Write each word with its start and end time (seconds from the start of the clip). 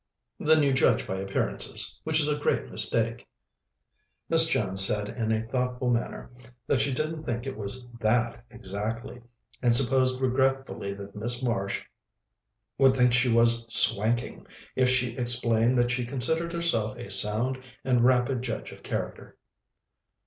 "Then 0.39 0.63
you 0.63 0.73
judge 0.73 1.05
by 1.05 1.17
appearances, 1.19 1.99
which 2.05 2.19
is 2.19 2.27
a 2.27 2.39
great 2.41 2.71
mistake." 2.71 3.27
Miss 4.29 4.47
Jones 4.47 4.83
said 4.83 5.09
in 5.09 5.31
a 5.31 5.45
thoughtful 5.45 5.91
manner 5.91 6.31
that 6.65 6.81
she 6.81 6.91
didn't 6.91 7.23
think 7.25 7.45
it 7.45 7.55
was 7.55 7.87
that 7.99 8.43
exactly, 8.49 9.21
and 9.61 9.75
supposed 9.75 10.19
regretfully 10.19 10.95
that 10.95 11.15
Miss 11.15 11.43
Marsh 11.43 11.83
would 12.79 12.95
think 12.95 13.13
she 13.13 13.29
was 13.29 13.63
"swanking" 13.71 14.47
if 14.75 14.89
she 14.89 15.15
explained 15.17 15.77
that 15.77 15.91
she 15.91 16.03
considered 16.03 16.51
herself 16.51 16.95
a 16.97 17.11
sound 17.11 17.61
and 17.83 18.03
rapid 18.03 18.41
judge 18.41 18.71
of 18.71 18.81
character. 18.81 19.37